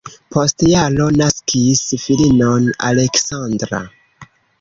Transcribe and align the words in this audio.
Post 0.35 0.63
jaro 0.69 1.03
naskis 1.17 1.83
filinon 2.05 2.65
Aleksandra. 2.89 3.83